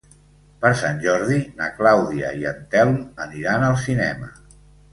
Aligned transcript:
Per 0.61 0.69
Sant 0.79 0.97
Jordi 1.03 1.37
na 1.59 1.67
Clàudia 1.75 2.33
i 2.41 2.49
en 2.55 2.65
Telm 2.73 2.99
aniran 3.29 3.69
al 3.71 3.81
cinema. 3.87 4.35